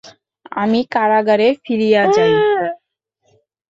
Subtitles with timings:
[0.53, 2.33] আমি কারাগারে ফিরিয়া যাই।